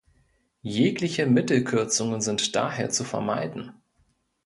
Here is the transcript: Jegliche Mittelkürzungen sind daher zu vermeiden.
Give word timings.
Jegliche 0.63 1.27
Mittelkürzungen 1.27 2.21
sind 2.21 2.55
daher 2.55 2.89
zu 2.89 3.03
vermeiden. 3.03 3.73